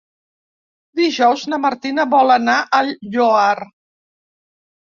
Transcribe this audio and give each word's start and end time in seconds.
Dijous 0.99 1.43
na 1.53 1.59
Martina 1.67 2.07
vol 2.15 2.37
anar 2.39 2.57
al 2.79 2.91
Lloar. 3.17 3.69